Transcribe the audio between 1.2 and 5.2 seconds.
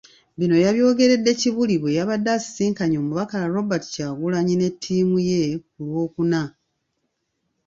Kibuli bwe yabadde asisinkanye Omubaka Robert Kyagulanyi ne ttiimu